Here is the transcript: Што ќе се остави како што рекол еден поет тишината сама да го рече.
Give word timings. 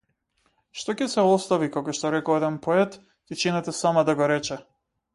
Што 0.83 0.95
ќе 1.01 1.07
се 1.15 1.25
остави 1.33 1.69
како 1.77 1.95
што 1.99 2.13
рекол 2.17 2.39
еден 2.41 2.59
поет 2.65 3.01
тишината 3.13 3.79
сама 3.85 4.09
да 4.11 4.21
го 4.23 4.35
рече. 4.37 4.63